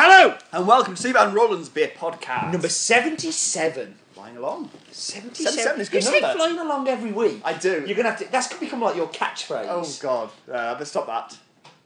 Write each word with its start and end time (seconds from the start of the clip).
Hello! 0.00 0.36
And 0.52 0.64
welcome 0.64 0.94
to 0.94 1.00
Steve 1.00 1.16
and 1.16 1.34
Roland's 1.34 1.68
Beer 1.68 1.90
Podcast. 1.98 2.52
Number 2.52 2.68
77. 2.68 3.96
Flying 4.12 4.36
along. 4.36 4.70
77. 4.92 5.52
77 5.54 5.80
is 5.80 5.88
a 5.88 5.90
you 5.90 5.90
good 5.90 6.04
say 6.04 6.20
number. 6.20 6.36
flying 6.38 6.58
along 6.60 6.86
every 6.86 7.10
week. 7.10 7.40
I 7.44 7.54
do. 7.54 7.84
You're 7.84 7.96
going 7.96 8.04
to 8.04 8.10
have 8.10 8.18
to. 8.20 8.30
That's 8.30 8.46
going 8.46 8.60
to 8.60 8.66
become 8.66 8.80
like 8.80 8.94
your 8.94 9.08
catchphrase. 9.08 9.66
Oh 9.68 9.84
God, 10.00 10.30
uh, 10.48 10.76
let's 10.78 10.90
stop 10.90 11.08
that. 11.08 11.36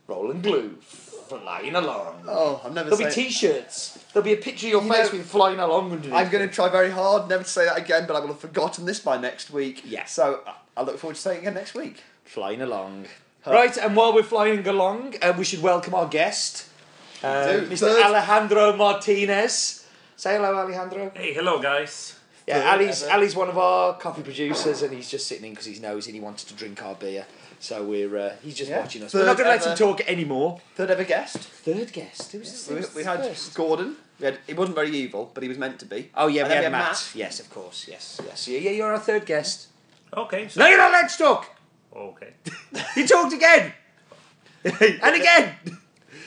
Rolling 0.09 0.43
glue. 0.43 0.77
Flying 0.83 1.75
along. 1.75 2.25
Oh, 2.29 2.61
I'm 2.63 2.75
never 2.75 2.91
There'll 2.91 3.03
be 3.03 3.11
saying. 3.11 3.29
t 3.29 3.33
shirts. 3.33 3.99
There'll 4.13 4.27
be 4.27 4.35
a 4.35 4.37
picture 4.37 4.67
of 4.67 4.73
your 4.73 4.83
You 4.83 4.93
face 4.93 5.11
know, 5.11 5.19
with 5.19 5.27
flying 5.27 5.59
along 5.59 5.93
underneath. 5.93 6.13
I'm 6.13 6.29
going 6.29 6.47
to 6.47 6.55
try 6.55 6.69
very 6.69 6.91
hard 6.91 7.31
never 7.31 7.45
to 7.45 7.49
say 7.49 7.65
that 7.65 7.79
again, 7.79 8.05
but 8.07 8.15
I 8.15 8.21
will 8.21 8.29
have 8.29 8.41
forgotten 8.41 8.85
this 8.85 9.01
by 9.01 9.17
next 9.17 9.51
week. 9.51 9.85
Yeah. 9.87 10.05
So 10.05 10.43
uh, 10.47 10.53
I 10.77 10.83
look 10.83 10.99
forward 10.99 11.15
to 11.15 11.21
saying 11.23 11.39
it 11.39 11.41
again 11.41 11.55
next 11.55 11.75
week. 11.75 12.03
Flying 12.27 12.61
along. 12.61 13.07
Right, 13.47 13.75
and 13.79 13.97
while 13.97 14.13
we're 14.15 14.23
flying 14.23 14.69
along, 14.69 15.15
uh, 15.23 15.33
we 15.37 15.45
should 15.45 15.63
welcome 15.63 15.95
our 15.95 16.07
guest, 16.07 16.69
uh, 17.23 17.65
Mr. 17.71 17.79
Third- 17.79 18.03
Alejandro 18.05 18.77
Martinez. 18.77 19.87
Say 20.17 20.37
hello, 20.37 20.55
Alejandro. 20.57 21.11
Hey, 21.15 21.33
hello 21.35 21.59
guys. 21.61 22.19
Yeah, 22.47 22.61
Third 22.61 22.81
Ali's, 22.81 23.03
ever. 23.05 23.13
Ali's 23.13 23.37
one 23.37 23.49
of 23.49 23.57
our 23.59 23.95
coffee 23.99 24.23
producers, 24.23 24.83
and 24.83 24.93
he's 24.93 25.09
just 25.09 25.27
sitting 25.29 25.45
in 25.45 25.51
because 25.51 25.67
he's 25.67 25.81
nosy 25.81 26.11
and 26.11 26.15
he 26.17 26.21
wanted 26.21 26.49
to 26.49 26.55
drink 26.55 26.83
our 26.83 26.95
beer. 26.97 27.25
So 27.61 27.85
we're 27.85 28.17
uh, 28.17 28.33
he's 28.43 28.57
just 28.57 28.71
Yeah. 28.71 28.81
watching 28.81 29.03
us. 29.05 29.13
Third 29.13 29.21
we're 29.21 29.27
not 29.27 29.37
going 29.37 29.47
to 29.47 29.51
let 29.57 29.65
him 29.65 29.73
ever. 29.73 29.79
talk 29.79 30.01
anymore. 30.09 30.61
Third 30.75 30.91
ever 30.91 31.05
guest. 31.05 31.37
Third 31.39 31.93
guest. 31.93 32.33
Who 32.33 32.41
was 32.41 32.67
We, 32.69 32.75
this? 32.77 32.95
we 32.95 33.05
had 33.05 33.21
first? 33.25 33.55
Gordon. 33.55 33.97
We 34.19 34.27
had, 34.27 34.39
he 34.47 34.55
wasn't 34.55 34.75
very 34.75 34.91
evil, 34.91 35.31
but 35.33 35.43
he 35.45 35.49
was 35.49 35.59
meant 35.59 35.79
to 35.81 35.87
be. 35.87 36.11
Oh 36.17 36.27
yeah, 36.27 36.43
And 36.43 36.49
we 36.51 36.55
then 36.57 36.63
had, 36.65 36.73
Matt. 36.73 37.11
Yes, 37.15 37.39
of 37.39 37.49
course. 37.51 37.87
Yes, 37.89 38.21
yes. 38.27 38.49
Yeah, 38.49 38.59
yeah, 38.59 38.71
you're 38.71 38.91
our 38.93 38.99
third 38.99 39.25
guest. 39.27 39.69
Okay. 40.17 40.49
So, 40.49 40.61
No, 40.61 40.67
you're 40.67 40.79
not 40.79 40.91
allowed 40.91 41.09
to 41.09 41.19
talk. 41.19 41.51
okay. 41.95 42.33
You 42.97 43.07
talked 43.07 43.33
again. 43.33 43.73
and 44.65 45.15
again. 45.15 45.55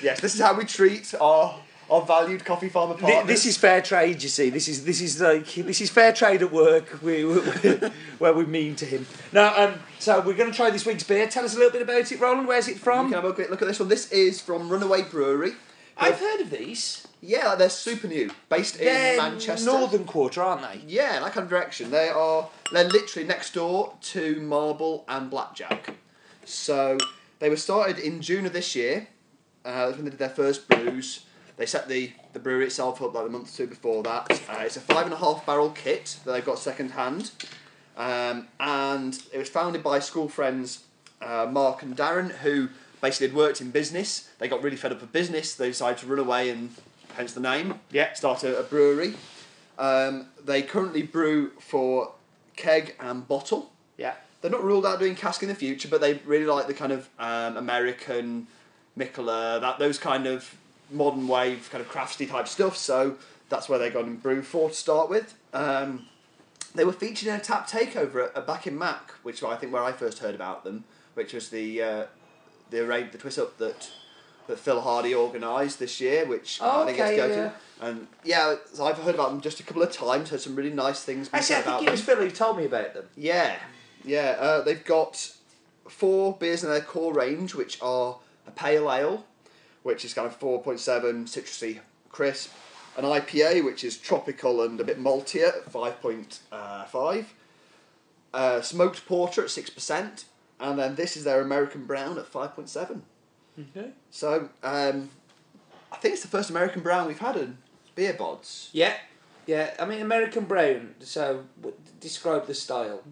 Yes, 0.01 0.19
this 0.21 0.35
is 0.35 0.41
how 0.41 0.53
we 0.53 0.65
treat 0.65 1.13
our 1.19 1.59
our 1.89 2.01
valued 2.01 2.43
coffee 2.43 2.67
farmer 2.69 2.95
Th- 2.95 3.03
partners. 3.13 3.27
This 3.27 3.45
is 3.45 3.57
fair 3.57 3.79
trade, 3.81 4.23
you 4.23 4.29
see. 4.29 4.49
This 4.49 4.67
is 4.67 4.85
this 4.85 5.01
is 5.01 5.21
like 5.21 5.53
this 5.53 5.81
is 5.81 5.89
fair 5.89 6.11
trade 6.13 6.41
at 6.41 6.51
work. 6.51 6.99
We, 7.03 7.23
we, 7.25 7.39
where 8.17 8.33
we 8.33 8.45
mean 8.45 8.75
to 8.77 8.85
him. 8.85 9.05
Now, 9.31 9.55
um, 9.55 9.75
so 9.99 10.19
we're 10.21 10.33
going 10.33 10.49
to 10.49 10.55
try 10.55 10.69
this 10.71 10.85
week's 10.85 11.03
beer. 11.03 11.27
Tell 11.27 11.45
us 11.45 11.53
a 11.55 11.57
little 11.57 11.71
bit 11.71 11.83
about 11.83 12.11
it, 12.11 12.19
Roland. 12.19 12.47
Where's 12.47 12.67
it 12.67 12.73
You 12.73 12.77
from? 12.79 13.05
can 13.07 13.13
have 13.21 13.25
a 13.25 13.33
quick 13.33 13.49
look 13.51 13.61
at 13.61 13.67
this 13.67 13.79
one. 13.79 13.89
This 13.89 14.11
is 14.11 14.41
from 14.41 14.69
Runaway 14.69 15.03
Brewery. 15.03 15.53
I've 15.97 16.19
heard 16.19 16.41
of 16.41 16.49
these. 16.49 17.07
Yeah, 17.21 17.55
they're 17.55 17.69
super 17.69 18.07
new, 18.07 18.29
based 18.49 18.75
in 18.77 18.85
They're 18.85 19.17
Manchester. 19.17 19.65
Northern 19.65 20.03
Quarter, 20.05 20.43
aren't 20.43 20.61
they? 20.61 20.81
Yeah, 20.85 21.19
that 21.21 21.31
kind 21.31 21.43
of 21.45 21.49
direction. 21.49 21.89
They 21.89 22.09
are 22.09 22.49
they're 22.71 22.83
literally 22.89 23.27
next 23.27 23.53
door 23.53 23.95
to 24.01 24.41
Marble 24.41 25.05
and 25.07 25.29
Blackjack. 25.29 25.95
So 26.43 26.97
they 27.39 27.49
were 27.49 27.55
started 27.57 27.97
in 27.99 28.21
June 28.21 28.45
of 28.45 28.53
this 28.53 28.75
year. 28.75 29.07
Uh, 29.65 29.87
that's 29.87 29.97
when 29.97 30.05
they 30.05 30.11
did 30.11 30.19
their 30.19 30.29
first 30.29 30.67
brews. 30.69 31.25
They 31.57 31.65
set 31.65 31.87
the, 31.87 32.11
the 32.33 32.39
brewery 32.39 32.65
itself 32.65 33.01
up 33.01 33.13
like 33.13 33.25
a 33.25 33.29
month 33.29 33.53
or 33.53 33.57
two 33.57 33.67
before 33.67 34.03
that. 34.03 34.29
Uh, 34.49 34.59
it's 34.59 34.77
a 34.77 34.81
five 34.81 35.05
and 35.05 35.13
a 35.13 35.17
half 35.17 35.45
barrel 35.45 35.71
kit 35.71 36.19
that 36.23 36.31
they've 36.31 36.45
got 36.45 36.59
second 36.59 36.91
hand. 36.91 37.31
Um, 37.97 38.47
and 38.59 39.17
it 39.33 39.37
was 39.37 39.49
founded 39.49 39.81
by 39.81 39.99
school 39.99 40.27
friends 40.27 40.83
uh, 41.21 41.47
Mark 41.49 41.81
and 41.81 41.95
Darren, 41.95 42.29
who 42.29 42.69
basically 43.01 43.27
had 43.27 43.35
worked 43.35 43.61
in 43.61 43.71
business. 43.71 44.29
They 44.37 44.47
got 44.47 44.61
really 44.61 44.75
fed 44.75 44.91
up 44.91 45.01
with 45.01 45.11
business. 45.13 45.55
They 45.55 45.69
decided 45.69 45.99
to 45.99 46.07
run 46.07 46.19
away, 46.19 46.49
and 46.49 46.71
hence 47.15 47.33
the 47.33 47.39
name. 47.39 47.79
Yeah. 47.91 48.13
Start 48.13 48.43
a, 48.43 48.59
a 48.59 48.63
brewery. 48.63 49.15
Um, 49.79 50.27
they 50.43 50.61
currently 50.61 51.03
brew 51.03 51.51
for 51.59 52.11
keg 52.55 52.95
and 52.99 53.27
bottle. 53.27 53.71
Yeah. 53.97 54.15
They're 54.41 54.51
not 54.51 54.63
ruled 54.63 54.85
out 54.85 54.99
doing 54.99 55.15
cask 55.15 55.41
in 55.41 55.49
the 55.49 55.55
future, 55.55 55.87
but 55.87 56.01
they 56.01 56.15
really 56.25 56.45
like 56.45 56.67
the 56.67 56.73
kind 56.73 56.91
of 56.91 57.09
um, 57.17 57.57
American 57.57 58.47
Mikkeller, 58.97 59.59
that 59.61 59.79
those 59.79 59.97
kind 59.97 60.27
of 60.27 60.55
modern 60.91 61.27
wave 61.27 61.69
kind 61.71 61.81
of 61.81 61.89
crafty 61.89 62.25
type 62.25 62.47
stuff. 62.47 62.77
So 62.77 63.15
that's 63.49 63.69
where 63.69 63.79
they 63.79 63.89
got 63.89 64.05
and 64.05 64.21
brew 64.21 64.41
for 64.41 64.69
to 64.69 64.75
start 64.75 65.09
with. 65.09 65.35
Um, 65.53 66.07
they 66.73 66.83
were 66.83 66.93
featured 66.93 67.29
in 67.29 67.35
a 67.35 67.39
tap 67.39 67.69
takeover 67.69 68.25
at, 68.27 68.35
at 68.37 68.47
back 68.47 68.67
in 68.67 68.77
Mac, 68.77 69.11
which 69.23 69.43
I 69.43 69.55
think 69.55 69.71
where 69.71 69.83
I 69.83 69.91
first 69.91 70.19
heard 70.19 70.35
about 70.35 70.63
them, 70.63 70.83
which 71.13 71.33
was 71.33 71.49
the 71.49 71.81
uh, 71.81 72.05
the 72.69 72.85
array, 72.85 73.03
the 73.03 73.17
Twissup 73.17 73.57
that 73.57 73.89
that 74.47 74.59
Phil 74.59 74.81
Hardy 74.81 75.15
organised 75.15 75.79
this 75.79 75.99
year, 75.99 76.25
which 76.25 76.59
Oh, 76.61 76.83
I 76.83 76.85
didn't 76.85 76.97
get 76.97 77.09
to 77.11 77.15
go 77.15 77.27
yeah. 77.27 77.35
to. 77.35 77.53
And 77.81 78.07
yeah, 78.23 78.55
so 78.73 78.85
I've 78.85 78.97
heard 78.97 79.15
about 79.15 79.31
them 79.31 79.41
just 79.41 79.59
a 79.59 79.63
couple 79.63 79.81
of 79.83 79.91
times. 79.91 80.29
Heard 80.29 80.41
some 80.41 80.55
really 80.55 80.71
nice 80.71 81.03
things. 81.03 81.29
Actually, 81.33 81.55
I 81.57 81.61
think 81.61 81.87
it 81.87 81.91
was. 81.91 82.01
Phil 82.01 82.17
who 82.17 82.29
told 82.29 82.57
me 82.57 82.65
about 82.65 82.93
them. 82.93 83.05
Yeah, 83.17 83.55
yeah. 84.03 84.35
Uh, 84.39 84.61
they've 84.61 84.83
got 84.85 85.31
four 85.89 86.33
beers 86.33 86.63
in 86.63 86.69
their 86.69 86.81
core 86.81 87.13
range, 87.13 87.55
which 87.55 87.81
are 87.81 88.17
a 88.47 88.51
pale 88.51 88.91
ale, 88.91 89.25
which 89.83 90.03
is 90.05 90.13
kind 90.13 90.27
of 90.27 90.35
four 90.35 90.61
point 90.61 90.79
seven 90.79 91.25
citrusy, 91.25 91.79
crisp, 92.09 92.51
an 92.97 93.03
IPA, 93.03 93.63
which 93.65 93.83
is 93.83 93.97
tropical 93.97 94.61
and 94.61 94.79
a 94.79 94.83
bit 94.83 94.99
maltier, 94.99 95.47
at 95.49 95.71
five 95.71 96.01
point 96.01 96.39
five, 96.51 97.33
uh, 98.33 98.61
smoked 98.61 99.05
porter 99.05 99.43
at 99.43 99.49
six 99.49 99.69
percent, 99.69 100.25
and 100.59 100.77
then 100.79 100.95
this 100.95 101.15
is 101.17 101.23
their 101.23 101.41
American 101.41 101.85
brown 101.85 102.17
at 102.17 102.27
five 102.27 102.55
point 102.55 102.69
seven. 102.69 103.03
Okay. 103.75 103.89
So 104.11 104.49
um, 104.63 105.09
I 105.91 105.97
think 105.97 106.13
it's 106.13 106.21
the 106.23 106.27
first 106.27 106.49
American 106.49 106.81
brown 106.81 107.07
we've 107.07 107.19
had 107.19 107.37
in 107.37 107.57
beer 107.95 108.13
bods. 108.13 108.69
Yeah. 108.73 108.93
Yeah. 109.45 109.73
I 109.79 109.85
mean, 109.85 110.01
American 110.01 110.45
Brown. 110.45 110.95
So, 110.99 111.45
w- 111.61 111.77
describe 112.01 112.47
the 112.47 112.53
style. 112.53 113.03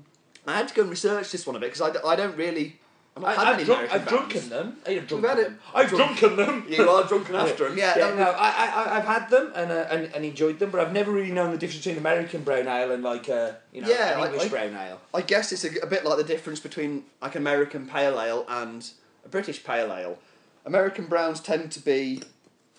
I 0.45 0.57
had 0.57 0.67
to 0.67 0.73
go 0.73 0.81
and 0.81 0.91
research 0.91 1.31
this 1.31 1.47
one 1.47 1.55
a 1.55 1.59
bit 1.59 1.67
because 1.73 1.81
I, 1.81 1.93
d- 1.93 1.99
I 2.05 2.15
don't 2.17 2.35
really. 2.35 2.79
I've 3.15 3.21
not 3.21 3.29
I, 3.29 3.33
had 3.33 3.47
I've, 3.47 3.53
many 3.53 3.63
drunk, 3.65 3.79
American 3.81 4.01
I've 4.01 4.07
drunken 4.07 4.49
them. 4.49 4.77
I've 4.85 4.87
We've 4.95 5.07
drunken 5.07 5.29
had 5.29 5.39
it. 5.39 5.43
them. 5.43 5.59
I've 5.75 5.89
Drunk- 5.89 6.17
drunken 6.17 6.37
them. 6.37 6.65
You 6.67 6.89
are 6.89 7.03
drunken 7.07 7.35
after 7.35 7.69
them, 7.69 7.77
yeah. 7.77 7.97
Yeah, 7.97 8.15
no, 8.15 8.23
I, 8.31 8.49
I, 8.49 8.97
I've 8.97 9.05
had 9.05 9.29
them 9.29 9.51
and, 9.55 9.71
uh, 9.71 9.85
and 9.91 10.05
and 10.15 10.25
enjoyed 10.25 10.57
them, 10.57 10.71
but 10.71 10.81
I've 10.81 10.91
never 10.93 11.11
really 11.11 11.31
known 11.31 11.51
the 11.51 11.57
difference 11.59 11.83
between 11.83 11.99
American 11.99 12.43
brown 12.43 12.67
ale 12.67 12.91
and 12.91 13.03
like 13.03 13.27
a 13.29 13.57
you 13.71 13.81
know 13.81 13.89
Yeah, 13.89 14.15
an 14.17 14.21
I- 14.21 14.25
English 14.25 14.45
I- 14.45 14.49
brown 14.49 14.75
ale. 14.75 14.99
I 15.13 15.21
guess 15.21 15.51
it's 15.51 15.63
a, 15.63 15.77
a 15.81 15.85
bit 15.85 16.03
like 16.05 16.17
the 16.17 16.23
difference 16.23 16.59
between 16.59 17.03
like 17.21 17.35
American 17.35 17.87
pale 17.87 18.19
ale 18.19 18.45
and 18.49 18.89
a 19.23 19.29
British 19.29 19.63
pale 19.63 19.93
ale. 19.93 20.17
American 20.65 21.05
browns 21.05 21.39
tend 21.39 21.71
to 21.73 21.79
be, 21.81 22.21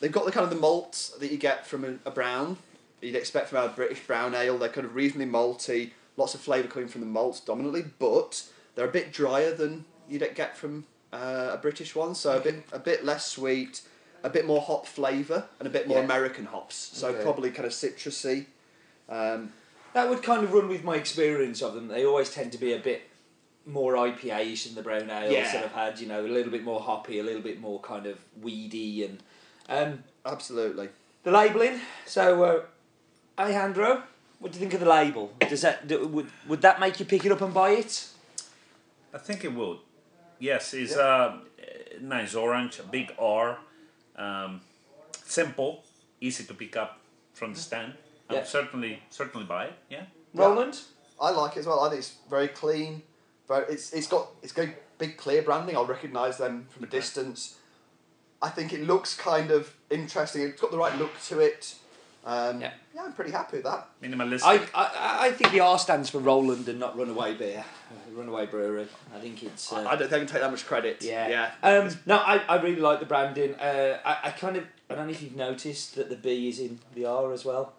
they've 0.00 0.10
got 0.10 0.24
the 0.24 0.32
kind 0.32 0.42
of 0.44 0.50
the 0.50 0.56
malts 0.56 1.10
that 1.20 1.30
you 1.30 1.36
get 1.38 1.64
from 1.66 1.84
a, 1.84 2.08
a 2.08 2.10
brown. 2.10 2.56
You'd 3.02 3.14
expect 3.14 3.50
from 3.50 3.62
a 3.62 3.68
British 3.68 4.00
brown 4.00 4.34
ale. 4.34 4.56
They're 4.58 4.68
kind 4.70 4.86
of 4.86 4.94
reasonably 4.96 5.26
malty, 5.26 5.90
lots 6.16 6.34
of 6.34 6.40
flavour 6.40 6.66
coming 6.68 6.88
from 6.88 7.02
the 7.02 7.06
malts 7.06 7.38
dominantly, 7.40 7.84
but 7.98 8.44
they're 8.74 8.88
a 8.88 8.92
bit 8.92 9.12
drier 9.12 9.54
than 9.54 9.84
you'd 10.08 10.34
get 10.34 10.56
from 10.56 10.84
uh, 11.12 11.50
a 11.52 11.56
British 11.58 11.94
one. 11.94 12.14
So 12.14 12.36
a 12.36 12.40
bit 12.40 12.64
a 12.72 12.78
bit 12.78 13.04
less 13.04 13.26
sweet, 13.26 13.82
a 14.22 14.30
bit 14.30 14.46
more 14.46 14.60
hop 14.60 14.86
flavour, 14.86 15.44
and 15.58 15.66
a 15.66 15.70
bit 15.70 15.86
more 15.88 15.98
Yeah. 15.98 16.04
American 16.04 16.46
hops. 16.46 16.76
So 16.76 17.08
Okay. 17.08 17.22
probably 17.22 17.50
kind 17.50 17.66
of 17.66 17.72
citrusy. 17.72 18.46
Um, 19.08 19.52
That 19.92 20.08
would 20.10 20.24
kind 20.24 20.42
of 20.42 20.52
run 20.52 20.68
with 20.68 20.82
my 20.82 20.96
experience 20.96 21.62
of 21.62 21.74
them. 21.74 21.86
They 21.86 22.04
always 22.04 22.28
tend 22.34 22.50
to 22.52 22.58
be 22.58 22.72
a 22.72 22.80
bit 22.80 23.02
more 23.64 23.94
IPA-ish 23.94 24.64
than 24.64 24.74
the 24.74 24.82
brown 24.82 25.08
ales 25.08 25.32
Yeah. 25.32 25.52
that 25.52 25.64
I've 25.66 25.72
had. 25.72 26.00
You 26.00 26.08
know, 26.08 26.20
a 26.20 26.26
little 26.26 26.50
bit 26.50 26.64
more 26.64 26.80
hoppy, 26.80 27.20
a 27.20 27.22
little 27.22 27.40
bit 27.42 27.60
more 27.60 27.78
kind 27.80 28.06
of 28.06 28.18
weedy, 28.42 29.04
and 29.04 29.22
um, 29.68 30.02
absolutely. 30.26 30.88
the 31.22 31.30
labelling. 31.30 31.80
So, 32.06 32.42
uh, 32.44 32.62
Alejandro, 33.38 34.02
what 34.40 34.52
do 34.52 34.56
you 34.58 34.60
think 34.60 34.74
of 34.74 34.80
the 34.80 34.88
label? 34.88 35.32
Does 35.48 35.60
that 35.62 35.86
do, 35.86 36.06
would 36.08 36.30
would 36.48 36.60
that 36.62 36.80
make 36.80 36.98
you 36.98 37.06
pick 37.06 37.24
it 37.24 37.32
up 37.32 37.40
and 37.40 37.54
buy 37.54 37.70
it? 37.70 38.08
I 39.12 39.18
think 39.18 39.44
it 39.44 39.52
would. 39.54 39.78
Yes, 40.44 40.74
it's 40.74 40.94
a 40.96 41.40
nice 42.02 42.34
orange, 42.34 42.78
a 42.78 42.82
big 42.82 43.14
R, 43.18 43.58
um, 44.16 44.60
simple, 45.24 45.84
easy 46.20 46.44
to 46.44 46.52
pick 46.52 46.76
up 46.76 47.00
from 47.32 47.54
the 47.54 47.58
stand. 47.58 47.94
Yeah. 48.30 48.44
certainly 48.44 49.02
certainly 49.08 49.46
buy 49.46 49.66
it. 49.66 49.72
Yeah. 49.88 50.04
Roland. 50.34 50.80
I 51.18 51.30
like 51.30 51.56
it 51.56 51.60
as 51.60 51.66
well. 51.66 51.80
I 51.80 51.88
think 51.88 52.00
it's 52.00 52.16
very 52.28 52.48
clean. 52.48 53.02
Very, 53.48 53.64
it's 53.72 53.94
it's 53.94 54.06
got 54.06 54.28
it's 54.42 54.52
got 54.52 54.68
big 54.98 55.16
clear 55.16 55.40
branding. 55.40 55.76
I'll 55.76 55.86
recognise 55.86 56.36
them 56.36 56.66
from 56.68 56.84
a 56.84 56.88
distance. 56.88 57.56
I 58.42 58.50
think 58.50 58.74
it 58.74 58.82
looks 58.82 59.16
kind 59.16 59.50
of 59.50 59.74
interesting. 59.88 60.42
It's 60.42 60.60
got 60.60 60.70
the 60.70 60.78
right 60.78 60.98
look 60.98 61.18
to 61.28 61.40
it. 61.40 61.76
Um, 62.26 62.60
Yeah. 62.60 62.70
yeah. 62.94 63.02
I'm 63.04 63.12
pretty 63.12 63.32
happy 63.32 63.58
with 63.58 63.64
that. 63.66 63.86
Minimalistic. 64.02 64.42
I, 64.44 64.56
I, 64.74 65.26
I 65.26 65.32
think 65.32 65.52
the 65.52 65.60
R 65.60 65.78
stands 65.78 66.08
for 66.10 66.18
Roland 66.20 66.68
and 66.68 66.80
not 66.80 66.96
Runaway 66.96 67.34
Beer, 67.34 67.62
uh, 67.90 68.10
Runaway 68.18 68.46
Brewery. 68.46 68.86
I 69.14 69.18
think 69.20 69.42
it's. 69.42 69.72
Uh, 69.72 69.86
I 69.86 69.96
don't 69.96 70.08
think 70.08 70.12
I 70.12 70.18
can 70.18 70.26
take 70.26 70.40
that 70.40 70.50
much 70.50 70.64
credit. 70.66 71.02
yeah. 71.02 71.28
Yeah. 71.28 71.50
Um, 71.62 71.90
no, 72.06 72.16
I, 72.16 72.38
I 72.48 72.56
really 72.62 72.80
like 72.80 73.00
the 73.00 73.06
branding. 73.06 73.54
Uh, 73.56 73.98
I, 74.04 74.18
I 74.24 74.30
kind 74.30 74.56
of. 74.56 74.64
I 74.88 74.94
don't 74.94 75.06
know 75.06 75.12
if 75.12 75.22
you've 75.22 75.36
noticed 75.36 75.96
that 75.96 76.08
the 76.08 76.16
B 76.16 76.48
is 76.48 76.60
in 76.60 76.78
the 76.94 77.04
R 77.06 77.32
as 77.32 77.44
well. 77.44 77.72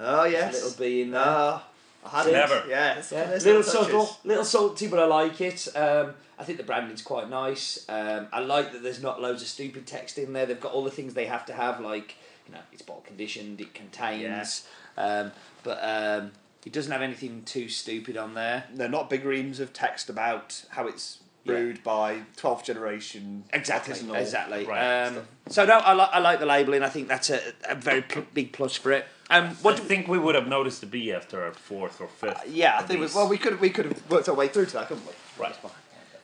Oh 0.00 0.22
There's 0.22 0.32
yes. 0.32 0.54
A 0.62 0.64
little 0.64 0.78
B 0.84 1.02
in 1.02 1.10
there. 1.10 1.22
Ah, 1.24 1.64
I 2.04 2.08
hadn't. 2.08 2.32
Never. 2.32 2.64
Yeah. 2.68 2.90
it's- 2.92 3.12
Yeah, 3.12 3.24
there's 3.24 3.44
little 3.44 3.62
subtle, 3.62 4.16
little 4.24 4.44
salty, 4.44 4.86
but 4.88 4.98
I 4.98 5.04
like 5.04 5.40
it. 5.40 5.68
Um, 5.76 6.14
I 6.38 6.44
think 6.44 6.58
the 6.58 6.64
branding's 6.64 7.02
quite 7.02 7.28
nice. 7.30 7.84
Um, 7.88 8.26
I 8.32 8.40
like 8.40 8.72
that 8.72 8.82
there's 8.82 9.02
not 9.02 9.20
loads 9.22 9.42
of 9.42 9.48
stupid 9.48 9.86
text 9.86 10.18
in 10.18 10.32
there. 10.32 10.44
They've 10.46 10.58
got 10.60 10.72
all 10.72 10.82
the 10.82 10.90
things 10.90 11.14
they 11.14 11.26
have 11.26 11.46
to 11.46 11.52
have, 11.52 11.78
like 11.80 12.16
you 12.52 12.58
know, 12.58 12.64
it's 12.72 12.82
bottle 12.82 13.02
conditioned, 13.06 13.60
it 13.60 13.72
contains, 13.74 14.66
um, 14.96 15.32
but 15.64 15.78
um, 15.82 16.32
it 16.66 16.72
doesn't 16.72 16.92
have 16.92 17.02
anything 17.02 17.42
too 17.44 17.68
stupid 17.68 18.16
on 18.16 18.34
there. 18.34 18.64
They're 18.74 18.88
not 18.88 19.08
big 19.10 19.24
reams 19.24 19.58
of 19.60 19.72
text 19.72 20.08
about 20.10 20.64
how 20.70 20.86
it's 20.86 21.18
brewed 21.46 21.82
by 21.82 22.20
twelfth 22.36 22.64
generation. 22.64 23.44
Exactly, 23.52 23.94
artisanal. 23.94 24.20
exactly. 24.20 24.64
Right, 24.66 25.06
Um, 25.06 25.22
so 25.48 25.64
no, 25.64 25.78
I, 25.78 25.94
li- 25.94 26.08
I 26.12 26.18
like 26.20 26.38
the 26.40 26.46
labelling. 26.46 26.82
I 26.82 26.88
think 26.88 27.08
that's 27.08 27.30
a, 27.30 27.40
a 27.68 27.74
very 27.74 28.02
pl- 28.02 28.26
big 28.34 28.52
plus 28.52 28.76
for 28.76 28.92
it. 28.92 29.06
Um, 29.30 29.48
What 29.48 29.62
what 29.62 29.70
do 29.72 29.76
do 29.78 29.82
you 29.84 29.88
think 29.88 30.08
we 30.08 30.18
would 30.18 30.34
have 30.34 30.46
noticed 30.46 30.80
the 30.82 30.86
bee 30.86 31.12
after 31.12 31.42
our 31.44 31.52
fourth 31.52 32.00
or 32.00 32.06
fifth? 32.08 32.44
Yeah, 32.48 32.78
I 32.78 32.82
think 32.82 33.00
we, 33.00 33.06
well 33.14 33.28
we 33.28 33.38
could 33.38 33.60
we 33.60 33.70
could 33.70 33.86
have 33.86 34.10
worked 34.10 34.28
our 34.28 34.34
way 34.34 34.48
through 34.48 34.66
to 34.66 34.72
that, 34.74 34.88
couldn't 34.88 35.06
we? 35.06 35.12
Right. 35.42 35.54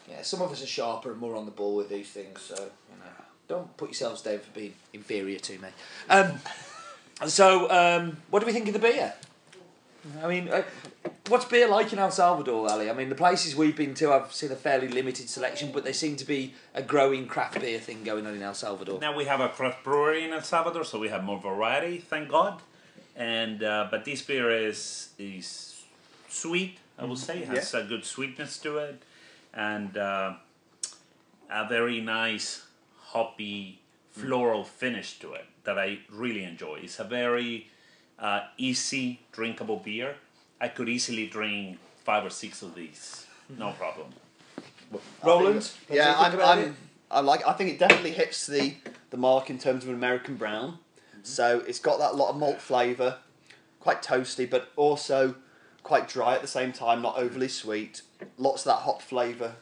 Yeah, 0.09 0.23
some 0.23 0.41
of 0.43 0.51
us 0.53 0.63
are 0.63 0.67
sharper 0.67 1.11
and 1.11 1.21
more 1.21 1.35
on 1.37 1.45
the 1.45 1.51
ball 1.51 1.75
with 1.77 1.89
these 1.91 2.09
things, 2.09 2.41
so 2.41 2.55
you 2.55 2.63
know, 2.88 2.88
don't 3.49 3.77
put 3.77 3.89
yourselves 3.89 4.23
down 4.23 4.39
for 4.39 4.51
being 4.53 4.75
inferior 4.93 5.39
to 5.39 5.59
me. 5.59 5.69
Um, 6.09 6.39
so, 7.27 7.71
um, 7.71 8.19
what 8.31 8.41
do 8.41 8.47
we 8.47 8.53
think 8.53 8.69
of 8.69 8.75
the 8.75 8.79
beer? 8.79 9.15
I 10.23 10.29
mean, 10.29 10.49
uh, 10.49 10.63
what's 11.27 11.45
beer 11.47 11.69
like 11.69 11.93
in 11.93 11.99
El 11.99 12.11
Salvador, 12.11 12.71
Ali? 12.71 12.89
I 12.89 12.93
mean, 12.93 13.09
the 13.09 13.15
places 13.15 13.57
we've 13.57 13.77
been 13.77 13.95
to, 13.95 14.13
I've 14.13 14.33
seen 14.33 14.53
a 14.53 14.57
fairly 14.57 14.89
limited 14.89 15.29
selection, 15.29 15.73
but 15.73 15.85
there 15.85 15.93
seem 15.93 16.17
to 16.17 16.25
be 16.25 16.55
a 16.75 16.83
growing 16.83 17.27
craft 17.27 17.61
beer 17.61 17.79
thing 17.81 18.05
going 18.05 18.27
on 18.27 18.35
in 18.35 18.43
El 18.43 18.55
Salvador. 18.55 19.01
Now 19.01 19.17
we 19.17 19.25
have 19.25 19.41
a 19.41 19.49
craft 19.49 19.83
brewery 19.83 20.25
in 20.25 20.33
El 20.33 20.43
Salvador, 20.43 20.85
so 20.85 20.99
we 20.99 21.09
have 21.09 21.25
more 21.25 21.41
variety, 21.41 21.99
thank 21.99 22.29
God. 22.29 22.61
And 23.17 23.65
uh, 23.65 23.89
but 23.91 24.05
this 24.05 24.23
beer 24.23 24.51
is 24.51 25.09
is 25.19 25.83
sweet, 26.29 26.79
I 26.97 27.05
would 27.05 27.19
say, 27.19 27.41
It 27.41 27.49
has 27.49 27.75
a 27.75 27.83
good 27.83 28.05
sweetness 28.05 28.59
to 28.59 28.79
it, 28.79 29.03
and 29.53 29.97
uh, 29.97 30.35
a 31.51 31.69
very 31.69 32.01
nice 32.01 32.68
hoppy 33.09 33.81
floral 34.11 34.65
finish 34.65 35.19
to 35.21 35.33
it 35.33 35.47
that 35.65 35.79
I 35.79 35.99
really 36.11 36.45
enjoy. 36.45 36.81
It's 36.83 36.99
a 36.99 37.05
very 37.05 37.69
uh, 38.19 38.43
easy 38.57 39.21
drinkable 39.33 39.79
beer. 39.79 40.17
I 40.61 40.69
could 40.69 40.89
easily 40.89 41.27
drink 41.27 41.79
five 42.05 42.25
or 42.25 42.31
six 42.31 42.63
of 42.63 42.75
these, 42.75 43.27
no 43.57 43.73
problem. 43.73 44.09
Roland? 45.23 45.71
you 45.91 45.97
Yeah, 45.97 46.15
I'm. 46.19 46.41
I'm, 46.41 46.77
I 47.11 47.21
like. 47.21 47.47
I 47.47 47.53
think 47.53 47.71
it 47.71 47.79
definitely 47.79 48.13
hits 48.13 48.47
the 48.47 48.75
the 49.11 49.17
mark 49.17 49.51
in 49.51 49.59
terms 49.59 49.85
of 49.85 49.91
an 49.91 49.95
American 49.95 50.37
brown. 50.37 50.79
So 51.23 51.63
it's 51.67 51.79
got 51.79 51.99
that 51.99 52.17
lot 52.17 52.31
of 52.31 52.37
malt 52.37 52.61
flavour, 52.61 53.19
quite 53.81 54.03
toasty, 54.03 54.49
but 54.49 54.71
also 54.77 55.35
quite 55.83 56.09
dry 56.09 56.35
at 56.35 56.43
the 56.43 56.49
same 56.49 56.73
time, 56.73 57.03
not 57.03 57.19
overly 57.19 57.49
sweet. 57.49 58.03
Lots 58.37 58.63
of 58.63 58.73
that 58.73 58.83
hop 58.83 59.03
flavour, 59.03 59.55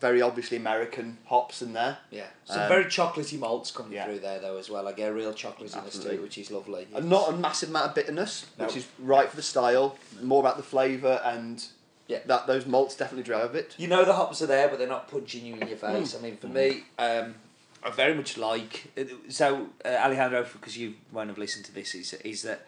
very 0.00 0.22
obviously 0.22 0.56
American 0.56 1.18
hops 1.26 1.60
in 1.62 1.72
there. 1.74 1.98
Yeah, 2.10 2.26
some 2.46 2.62
Um, 2.62 2.68
very 2.68 2.84
chocolatey 2.86 3.38
malts 3.38 3.70
coming 3.70 3.92
yeah. 3.92 4.06
through 4.06 4.20
there 4.20 4.38
though 4.40 4.56
as 4.56 4.70
well. 4.70 4.88
I 4.88 4.92
get 4.92 5.10
a 5.10 5.12
real 5.14 5.32
chocolatiness 5.32 5.72
to 5.72 5.78
Absolutely. 5.78 6.16
it, 6.16 6.22
which 6.22 6.38
is 6.38 6.50
lovely. 6.50 6.88
And 6.94 7.08
not 7.10 7.28
a 7.28 7.36
massive 7.36 7.68
amount 7.68 7.86
of 7.90 7.94
bitterness, 7.94 8.46
No. 8.58 8.64
which 8.66 8.76
is 8.76 8.86
right 8.98 9.28
for 9.28 9.36
the 9.36 9.42
style. 9.42 9.96
More 10.22 10.40
about 10.40 10.56
the 10.56 10.62
flavour 10.62 11.20
and 11.24 11.62
Yeah. 12.08 12.20
that 12.26 12.46
those 12.46 12.66
malts 12.66 12.96
definitely 12.96 13.24
drive 13.24 13.54
it. 13.54 13.74
You 13.78 13.86
know 13.88 14.04
the 14.04 14.14
hops 14.14 14.40
are 14.42 14.46
there, 14.46 14.68
but 14.68 14.78
they're 14.78 14.88
not 14.88 15.08
punching 15.10 15.44
you 15.44 15.54
in 15.54 15.68
your 15.68 15.76
Hmm. 15.78 15.94
face. 15.98 16.14
I 16.16 16.18
mean, 16.20 16.36
for 16.38 16.48
me, 16.48 16.84
um, 16.98 17.36
I 17.82 17.90
very 17.90 18.14
much 18.14 18.36
like. 18.36 18.90
So, 19.28 19.68
uh, 19.84 19.88
Alejandro, 19.88 20.44
because 20.44 20.76
you 20.76 20.94
won't 21.12 21.28
have 21.28 21.38
listened 21.38 21.64
to 21.66 21.72
this, 21.72 21.94
is 21.94 22.12
is 22.14 22.42
that 22.42 22.66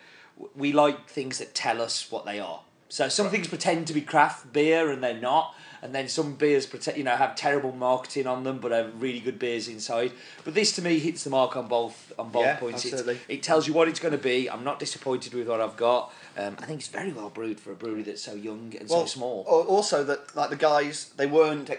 we 0.54 0.72
like 0.72 1.08
things 1.08 1.38
that 1.38 1.54
tell 1.54 1.80
us 1.82 2.10
what 2.10 2.24
they 2.24 2.38
are. 2.40 2.60
So 2.92 3.08
some 3.08 3.30
things 3.30 3.48
pretend 3.48 3.86
to 3.86 3.94
be 3.94 4.02
craft 4.02 4.52
beer 4.52 4.90
and 4.90 5.02
they're 5.02 5.18
not, 5.18 5.54
and 5.80 5.94
then 5.94 6.08
some 6.08 6.34
beers 6.34 6.66
pretend, 6.66 6.98
you 6.98 7.04
know, 7.04 7.16
have 7.16 7.34
terrible 7.34 7.72
marketing 7.72 8.26
on 8.26 8.44
them, 8.44 8.58
but 8.58 8.70
have 8.70 9.00
really 9.00 9.18
good 9.18 9.38
beers 9.38 9.66
inside. 9.66 10.12
But 10.44 10.52
this 10.52 10.72
to 10.72 10.82
me 10.82 10.98
hits 10.98 11.24
the 11.24 11.30
mark 11.30 11.56
on 11.56 11.68
both 11.68 12.12
on 12.18 12.28
both 12.28 12.44
Yeah, 12.44 12.56
points. 12.56 12.84
Absolutely. 12.84 13.18
it 13.28 13.42
tells 13.42 13.66
you 13.66 13.72
what 13.72 13.88
it's 13.88 13.98
going 13.98 14.12
to 14.12 14.18
be. 14.22 14.50
I'm 14.50 14.62
not 14.62 14.78
disappointed 14.78 15.32
with 15.32 15.48
what 15.48 15.58
I've 15.58 15.78
got. 15.78 16.12
Um, 16.36 16.54
I 16.60 16.66
think 16.66 16.80
it's 16.80 16.88
very 16.88 17.12
well 17.12 17.30
brewed 17.30 17.58
for 17.58 17.72
a 17.72 17.74
brewery 17.74 18.02
that's 18.02 18.20
so 18.20 18.34
young 18.34 18.74
and 18.78 18.90
so 18.90 19.06
small. 19.06 19.44
Also, 19.48 20.04
that 20.04 20.36
like 20.36 20.50
the 20.50 20.56
guys, 20.56 21.14
they 21.16 21.24
weren't. 21.26 21.70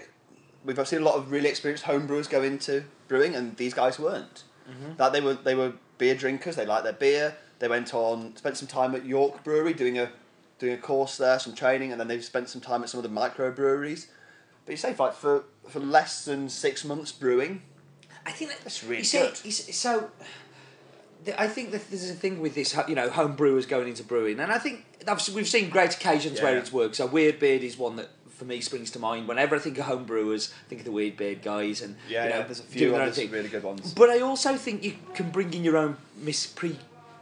We've 0.65 0.87
seen 0.87 1.03
a 1.03 1.05
lot 1.05 1.13
of 1.13 1.31
really 1.31 1.49
experienced 1.49 1.83
home 1.83 2.07
brewers 2.07 2.27
go 2.27 2.41
into 2.41 2.85
brewing, 3.07 3.35
and 3.35 3.55
these 3.57 3.75
guys 3.75 3.99
weren't. 3.99 4.45
Mm-hmm. 4.67 4.95
That 4.97 5.13
they 5.13 5.21
were 5.21 5.35
they 5.35 5.53
were 5.53 5.73
beer 5.99 6.15
drinkers. 6.15 6.55
They 6.55 6.65
liked 6.65 6.85
their 6.85 6.93
beer. 6.93 7.35
They 7.59 7.67
went 7.67 7.93
on, 7.93 8.35
spent 8.35 8.57
some 8.57 8.67
time 8.67 8.95
at 8.95 9.05
York 9.05 9.43
Brewery 9.43 9.73
doing 9.73 9.99
a 9.99 10.11
doing 10.63 10.73
a 10.75 10.81
course 10.81 11.17
there, 11.17 11.37
some 11.39 11.53
training, 11.53 11.91
and 11.91 11.99
then 11.99 12.07
they've 12.07 12.23
spent 12.23 12.47
some 12.49 12.61
time 12.61 12.83
at 12.83 12.89
some 12.89 12.97
of 12.99 13.03
the 13.03 13.09
micro 13.09 13.51
breweries. 13.51 14.07
But 14.65 14.71
you 14.71 14.77
say 14.77 14.95
like 14.97 15.13
for 15.13 15.43
for 15.67 15.79
less 15.79 16.23
than 16.25 16.47
six 16.49 16.85
months 16.85 17.11
brewing, 17.11 17.61
I 18.25 18.31
think 18.31 18.51
that, 18.51 18.61
That's 18.61 18.83
really 18.83 18.99
you 18.99 19.03
see, 19.03 19.19
good. 19.19 19.35
so. 19.73 20.09
I 21.37 21.47
think 21.47 21.71
that 21.71 21.89
there's 21.89 22.09
a 22.09 22.13
thing 22.13 22.41
with 22.41 22.53
this, 22.53 22.75
you 22.89 22.95
know, 22.95 23.09
home 23.09 23.35
brewers 23.37 23.65
going 23.65 23.87
into 23.87 24.03
brewing, 24.03 24.39
and 24.41 24.51
I 24.51 24.57
think 24.57 24.85
we've 25.33 25.47
seen 25.47 25.69
great 25.69 25.93
occasions 25.95 26.41
where 26.41 26.53
Yeah. 26.53 26.59
it's 26.59 26.73
worked. 26.73 26.95
So 26.97 27.05
Weird 27.05 27.39
Beard 27.39 27.63
is 27.63 27.77
one 27.77 27.95
that 27.95 28.09
for 28.29 28.43
me 28.43 28.59
springs 28.59 28.91
to 28.91 28.99
mind. 28.99 29.27
Whenever 29.29 29.55
I 29.55 29.59
think 29.59 29.77
of 29.77 29.85
home 29.85 30.03
brewers, 30.03 30.53
I 30.65 30.69
think 30.69 30.81
of 30.81 30.85
the 30.85 30.91
Weird 30.91 31.15
Beard 31.15 31.41
guys, 31.41 31.81
and 31.81 31.95
yeah, 32.09 32.23
you 32.25 32.29
know, 32.31 32.39
yeah 32.39 32.43
there's 32.45 32.59
a 32.59 32.63
few 32.63 32.87
their 32.89 32.95
own 32.97 33.01
others 33.03 33.15
thing. 33.15 33.31
really 33.31 33.47
good 33.47 33.63
ones. 33.63 33.93
But 33.93 34.09
I 34.09 34.19
also 34.19 34.57
think 34.57 34.83
you 34.83 34.95
can 35.13 35.29
bring 35.31 35.53
in 35.53 35.63
your 35.63 35.77
own 35.77 35.95
mis 36.17 36.45
pre, 36.45 36.77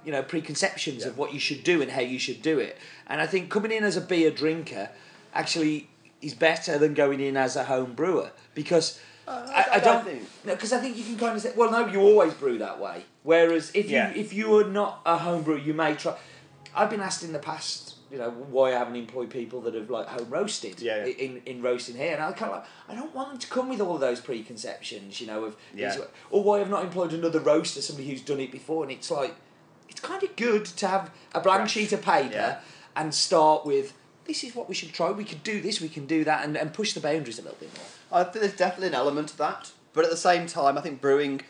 you 0.06 0.12
know, 0.12 0.24
preconceptions 0.24 1.01
Yeah. 1.03 1.07
of 1.09 1.18
what 1.18 1.33
you 1.33 1.39
should 1.39 1.63
do 1.63 1.81
and 1.81 1.92
how 1.92 2.01
you 2.01 2.19
should 2.19 2.42
do 2.42 2.59
it. 2.59 2.77
And 3.07 3.21
I 3.21 3.27
think 3.27 3.50
coming 3.50 3.71
in 3.71 3.83
as 3.83 3.95
a 3.98 4.01
beer 4.01 4.31
drinker 4.31 4.89
actually 5.33 5.89
is 6.21 6.33
better 6.33 6.77
than 6.77 6.94
going 6.94 7.19
in 7.19 7.38
as 7.38 7.56
a 7.56 7.63
home 7.65 7.94
brewer 7.94 8.31
because 8.56 9.00
I, 9.27 9.31
I, 9.71 9.75
I 9.75 9.80
don't 9.80 10.03
think- 10.03 10.24
no 10.44 10.53
because 10.56 10.74
I 10.74 10.80
think 10.80 10.98
you 10.98 11.03
can 11.03 11.18
kind 11.18 11.36
of 11.36 11.42
say 11.42 11.53
well 11.56 11.71
no 11.71 11.86
you 11.88 12.00
always 12.01 12.33
brew 12.33 12.57
that 12.59 12.80
way. 12.80 13.06
Whereas 13.24 13.71
if 13.74 13.89
Yeah. 13.89 14.13
you 14.13 14.19
if 14.21 14.33
you 14.33 14.56
are 14.59 14.63
not 14.65 15.01
a 15.06 15.18
home 15.18 15.44
brewer 15.44 15.57
you 15.57 15.74
may 15.74 15.94
try. 15.95 16.15
I've 16.75 16.89
been 16.89 17.01
asked 17.01 17.24
in 17.24 17.33
the 17.33 17.39
past 17.39 17.95
you 18.12 18.18
know 18.18 18.30
why 18.30 18.69
I 18.69 18.80
haven't 18.80 18.98
employed 18.98 19.30
people 19.30 19.62
that 19.62 19.74
have 19.74 19.89
like 19.89 20.07
home 20.07 20.30
roasted 20.30 20.81
Yeah, 20.81 21.06
yeah. 21.06 21.13
in 21.13 21.42
in 21.45 21.62
roasting 21.62 21.95
here 21.95 22.13
and 22.13 22.21
I 22.24 22.31
kind 22.33 22.51
of 22.51 22.57
like 22.59 22.65
I 22.89 22.95
don't 22.95 23.13
want 23.15 23.30
them 23.30 23.39
to 23.39 23.48
come 23.48 23.69
with 23.69 23.80
all 23.81 23.95
of 23.95 24.01
those 24.01 24.19
preconceptions 24.19 25.21
you 25.21 25.27
know 25.27 25.45
of 25.45 25.56
Yeah. 25.74 25.92
these- 25.95 26.06
or 26.30 26.44
why 26.44 26.59
I've 26.59 26.69
not 26.69 26.83
employed 26.83 27.13
another 27.13 27.39
roaster 27.39 27.81
somebody 27.81 28.09
who's 28.09 28.21
done 28.21 28.39
it 28.42 28.51
before 28.51 28.83
and 28.83 28.92
it's 28.92 29.09
like 29.12 29.36
kind 30.01 30.24
of 30.24 30.36
good 30.36 30.65
to 30.65 30.88
have 30.88 31.12
a 31.33 31.39
blank 31.39 31.62
Fresh. 31.62 31.71
sheet 31.74 31.92
of 31.94 32.01
paper 32.01 32.33
Yeah. 32.33 32.59
and 32.95 33.13
start 33.13 33.65
with 33.65 33.94
this 34.25 34.44
is 34.44 34.56
what 34.56 34.68
we 34.69 34.75
should 34.75 34.94
try 34.94 35.12
we 35.12 35.24
could 35.24 35.44
do 35.44 35.62
this 35.62 35.81
we 35.81 35.89
can 35.89 36.06
do 36.06 36.24
that 36.24 36.44
and, 36.45 36.56
and 36.57 36.74
push 36.74 36.94
the 36.94 37.00
boundaries 37.00 37.39
a 37.39 37.42
little 37.42 37.57
bit 37.59 37.69
more 37.75 38.21
I 38.21 38.24
think 38.25 38.42
there's 38.44 38.56
definitely 38.57 38.88
an 38.89 38.94
element 38.95 39.31
of 39.31 39.38
that, 39.38 39.71
but 39.94 40.03
at 40.03 40.12
the 40.12 40.18
same 40.18 40.45
time, 40.45 40.77
I 40.77 40.81
think 40.81 41.00
brewing. 41.00 41.42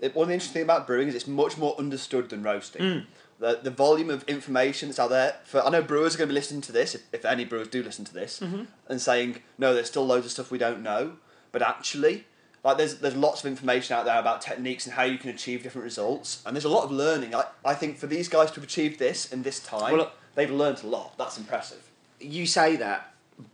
It, 0.00 0.14
one 0.16 0.24
of 0.24 0.28
the 0.28 0.34
interesting 0.34 0.54
thing 0.54 0.62
about 0.62 0.86
brewing 0.86 1.08
is 1.08 1.14
it's 1.14 1.26
much 1.26 1.58
more 1.58 1.76
understood 1.78 2.30
than 2.30 2.42
roasting. 2.42 2.80
Mm. 2.82 3.04
The 3.38 3.60
the 3.62 3.70
volume 3.70 4.08
of 4.08 4.22
information 4.26 4.88
that's 4.88 4.98
out 4.98 5.10
there. 5.10 5.36
For 5.44 5.60
I 5.62 5.68
know 5.68 5.82
brewers 5.82 6.14
are 6.14 6.18
going 6.18 6.28
to 6.28 6.32
be 6.32 6.38
listening 6.40 6.62
to 6.62 6.72
this, 6.72 6.94
if, 6.94 7.02
if 7.12 7.26
any 7.26 7.44
brewers 7.44 7.68
do 7.68 7.82
listen 7.82 8.06
to 8.06 8.14
this, 8.14 8.40
Mm-hmm. 8.40 8.62
and 8.88 8.98
saying 8.98 9.42
no, 9.58 9.74
there's 9.74 9.88
still 9.88 10.06
loads 10.06 10.24
of 10.24 10.32
stuff 10.32 10.50
we 10.50 10.56
don't 10.56 10.82
know. 10.82 11.18
But 11.52 11.60
actually, 11.60 12.24
like 12.64 12.76
there's 12.78 12.96
there's 12.98 13.16
lots 13.16 13.40
of 13.42 13.46
information 13.50 13.96
out 13.96 14.04
there 14.04 14.18
about 14.18 14.40
techniques 14.42 14.86
and 14.86 14.94
how 14.94 15.04
you 15.04 15.18
can 15.18 15.30
achieve 15.30 15.62
different 15.62 15.84
results, 15.84 16.42
and 16.44 16.54
there's 16.54 16.64
a 16.64 16.68
lot 16.68 16.84
of 16.84 16.90
learning. 16.90 17.34
I, 17.34 17.44
I 17.64 17.74
think 17.74 17.98
for 17.98 18.06
these 18.06 18.28
guys 18.28 18.48
to 18.50 18.56
have 18.56 18.64
achieved 18.64 18.98
this 18.98 19.32
in 19.32 19.42
this 19.42 19.60
time, 19.60 19.96
Well, 19.96 20.12
they've 20.34 20.50
learned 20.50 20.82
a 20.84 20.86
lot. 20.86 21.16
That's 21.18 21.38
impressive. 21.38 21.82
you 22.20 22.46
say 22.46 22.76
that 22.76 23.06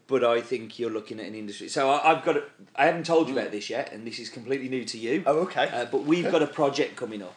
but 0.09 0.25
I 0.25 0.41
think 0.41 0.81
you're 0.81 0.91
looking 0.91 1.21
at 1.21 1.27
an 1.27 1.37
industry 1.37 1.69
so 1.69 1.89
I, 1.89 2.11
I've 2.11 2.25
got 2.25 2.37
a, 2.39 2.43
I 2.75 2.87
haven't 2.87 3.07
told 3.07 3.29
you 3.29 3.39
about 3.39 3.53
this 3.53 3.71
yet 3.71 3.93
and 3.93 4.05
this 4.05 4.19
is 4.19 4.29
completely 4.29 4.69
new 4.69 4.85
to 4.85 4.99
you 4.99 5.23
Oh, 5.25 5.39
okay. 5.43 5.69
uh, 5.73 5.85
but 5.85 6.03
we've 6.03 6.29
got 6.29 6.43
a 6.43 6.47
project 6.49 6.97
coming 6.97 7.23
up 7.23 7.37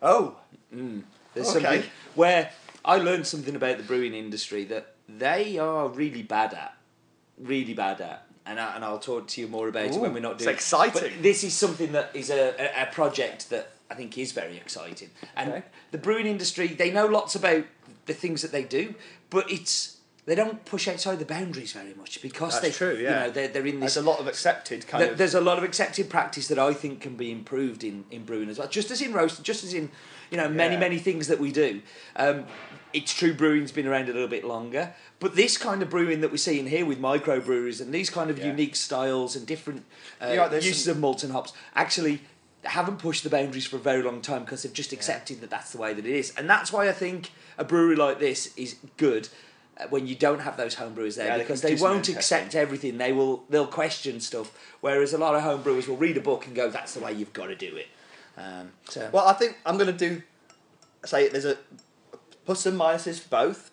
oh, 0.00 0.36
There's 0.70 1.04
Okay. 1.36 1.60
something 1.60 1.82
where 2.14 2.50
I 2.82 2.96
learned 2.96 3.26
something 3.26 3.54
about 3.54 3.76
the 3.76 3.82
brewing 3.84 4.14
industry 4.14 4.64
that 4.64 4.94
they 5.06 5.58
are 5.58 5.86
really 5.88 6.22
bad 6.22 6.54
at, 6.54 6.74
really 7.38 7.74
bad 7.74 8.00
at, 8.00 8.26
and 8.46 8.58
I, 8.60 8.74
and 8.76 8.84
I'll 8.84 8.98
talk 8.98 9.28
to 9.28 9.40
you 9.40 9.48
more 9.48 9.68
about 9.68 9.84
it 9.86 9.94
when 9.94 10.12
we're 10.12 10.20
not 10.20 10.38
doing. 10.38 10.50
it's 10.54 10.70
doing. 10.70 10.86
exciting. 10.86 11.12
But 11.14 11.22
this 11.22 11.44
is 11.44 11.54
something 11.54 11.92
that 11.92 12.10
is 12.14 12.30
a, 12.30 12.54
a, 12.58 12.82
a 12.82 12.86
project 12.92 13.50
that 13.50 13.72
I 13.90 13.94
think 13.94 14.16
is 14.18 14.32
very 14.32 14.56
exciting, 14.56 15.10
and 15.36 15.50
Okay. 15.50 15.62
the 15.90 15.98
brewing 15.98 16.26
industry 16.26 16.66
they 16.68 16.90
know 16.90 17.06
lots 17.06 17.34
about 17.34 17.64
the 18.06 18.14
things 18.14 18.42
that 18.42 18.50
they 18.52 18.64
do, 18.64 18.94
but 19.30 19.50
it's 19.50 19.98
they 20.24 20.34
don't 20.36 20.64
push 20.64 20.86
outside 20.86 21.18
the 21.18 21.24
boundaries 21.24 21.72
very 21.72 21.94
much 21.94 22.22
because 22.22 22.60
That's 22.60 22.78
they 22.78 22.86
true, 22.86 22.96
you 22.96 23.04
yeah. 23.04 23.20
know 23.26 23.30
they're, 23.30 23.48
they're 23.48 23.66
in 23.66 23.80
this 23.80 23.94
there's 23.94 24.04
a 24.06 24.08
lot 24.08 24.20
of 24.20 24.26
accepted 24.28 24.86
kind 24.86 25.02
Th- 25.02 25.12
of. 25.12 25.18
There's 25.18 25.34
a 25.34 25.40
lot 25.40 25.58
of 25.58 25.64
accepted 25.64 26.08
practice 26.08 26.46
that 26.48 26.58
I 26.60 26.72
think 26.74 27.00
can 27.00 27.16
be 27.16 27.30
improved 27.32 27.82
in, 27.84 28.04
in 28.10 28.24
brewing 28.24 28.48
as 28.48 28.58
well. 28.58 28.68
Just 28.68 28.90
as 28.92 29.02
in 29.02 29.12
roasting, 29.12 29.44
just 29.44 29.64
as 29.64 29.74
in 29.74 29.90
you 30.32 30.38
know 30.38 30.48
many 30.48 30.74
Yeah. 30.74 30.80
many 30.80 30.98
things 30.98 31.28
that 31.28 31.38
we 31.38 31.52
do. 31.52 31.82
Um, 32.16 32.46
it's 32.92 33.12
true 33.14 33.32
brewing's 33.34 33.70
been 33.72 33.86
around 33.86 34.08
a 34.08 34.12
little 34.12 34.28
bit 34.28 34.44
longer, 34.44 34.94
but 35.20 35.36
this 35.36 35.56
kind 35.56 35.82
of 35.82 35.90
brewing 35.90 36.20
that 36.22 36.30
we're 36.30 36.36
seeing 36.38 36.66
here 36.66 36.84
with 36.84 37.00
microbreweries 37.00 37.80
and 37.80 37.92
these 37.94 38.10
kind 38.10 38.30
of 38.30 38.38
Yeah. 38.38 38.46
unique 38.46 38.74
styles 38.76 39.36
and 39.36 39.46
different 39.46 39.84
uh, 40.20 40.32
Yeah, 40.34 40.52
uses 40.54 40.84
some- 40.84 40.92
of 40.92 40.98
malts 41.00 41.22
and 41.22 41.32
hops 41.32 41.52
actually 41.76 42.22
haven't 42.64 42.98
pushed 42.98 43.24
the 43.24 43.30
boundaries 43.30 43.66
for 43.66 43.76
a 43.76 43.80
very 43.80 44.02
long 44.02 44.20
time 44.22 44.44
because 44.44 44.62
they've 44.62 44.72
just 44.72 44.92
accepted 44.92 45.40
that 45.40 45.50
that's 45.50 45.70
the 45.72 45.78
way 45.78 45.92
that 45.94 46.06
it 46.06 46.14
is, 46.14 46.32
and 46.36 46.48
that's 46.48 46.72
why 46.72 46.88
I 46.88 46.92
think 46.92 47.30
a 47.58 47.64
brewery 47.64 47.96
like 47.96 48.18
this 48.18 48.50
is 48.56 48.76
good. 48.96 49.28
uh, 49.78 49.86
When 49.88 50.06
you 50.06 50.14
don't 50.14 50.40
have 50.40 50.56
those 50.58 50.74
homebrewers 50.76 51.16
there, 51.16 51.28
Yeah, 51.28 51.38
because 51.38 51.62
can 51.62 51.74
they 51.74 51.80
won't 51.82 52.08
accept 52.10 52.54
everything. 52.54 52.98
They 52.98 53.12
will 53.12 53.44
they'll 53.48 53.66
question 53.66 54.20
stuff. 54.20 54.52
Whereas 54.82 55.14
a 55.14 55.18
lot 55.18 55.34
of 55.34 55.42
homebrewers 55.42 55.88
will 55.88 55.96
read 55.96 56.16
a 56.18 56.20
book 56.20 56.46
and 56.46 56.54
go, 56.54 56.68
"That's 56.68 56.92
the 56.92 57.00
way 57.00 57.12
you've 57.14 57.32
got 57.32 57.46
to 57.46 57.56
do 57.56 57.74
it." 57.76 57.88
Um, 58.36 58.72
so 58.88 59.08
Well, 59.12 59.26
I 59.28 59.32
think 59.34 59.58
I'm 59.66 59.76
going 59.78 59.94
to 59.94 60.08
do. 60.08 60.22
Say 61.04 61.28
there's 61.28 61.44
a 61.44 61.56
plus 62.44 62.64
and 62.66 62.78
minuses 62.78 63.20
for 63.20 63.28
both. 63.28 63.70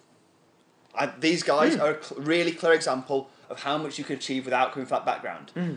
I, 0.95 1.07
these 1.19 1.43
guys 1.43 1.75
Hmm. 1.75 1.81
are 1.81 1.91
a 1.91 2.03
cl- 2.03 2.21
really 2.21 2.51
clear 2.51 2.73
example 2.73 3.29
of 3.49 3.61
how 3.63 3.77
much 3.77 3.97
you 3.97 4.03
can 4.03 4.15
achieve 4.17 4.45
without 4.45 4.73
coming 4.73 4.87
from 4.87 4.97
that 4.97 5.05
background. 5.05 5.51
Hmm. 5.53 5.75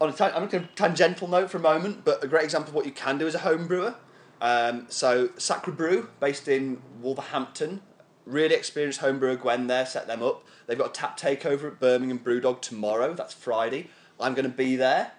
on 0.00 0.08
a 0.08 0.12
ta- 0.12 0.32
I'm 0.34 0.48
going 0.48 0.64
to 0.64 0.74
tangential 0.74 1.28
note 1.28 1.48
for 1.50 1.58
a 1.58 1.60
moment, 1.60 2.04
but 2.04 2.24
a 2.24 2.26
great 2.26 2.42
example 2.42 2.70
of 2.70 2.74
what 2.74 2.86
you 2.86 2.90
can 2.90 3.18
do 3.18 3.26
as 3.28 3.36
a 3.36 3.38
home 3.40 3.68
brewer. 3.68 3.94
Um, 4.40 4.86
so 4.88 5.28
Sacre 5.38 5.70
Brew, 5.70 6.08
based 6.18 6.48
in 6.48 6.82
Wolverhampton, 7.00 7.82
really 8.26 8.56
experienced 8.56 8.98
home 8.98 9.20
brewer 9.20 9.36
Gwen 9.36 9.68
there 9.68 9.86
set 9.86 10.08
them 10.08 10.20
up. 10.20 10.42
They've 10.66 10.76
got 10.78 10.88
a 10.88 10.92
tap 10.92 11.16
takeover 11.20 11.68
at 11.68 11.78
Birmingham 11.78 12.18
Brewdog 12.18 12.60
tomorrow. 12.62 13.14
That's 13.14 13.32
Friday. 13.32 13.90
I'm 14.18 14.34
going 14.34 14.44
to 14.50 14.56
be 14.56 14.74
there. 14.74 15.12